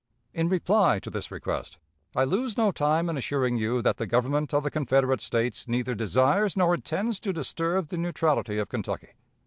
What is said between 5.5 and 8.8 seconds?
neither desires nor intends to disturb the neutrality of